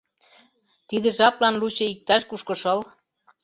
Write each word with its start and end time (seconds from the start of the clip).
Тиде 0.87 1.09
жаплан 1.17 1.55
лучо 1.61 1.85
иктаж-кушко 1.93 2.53
шыл. 2.61 2.79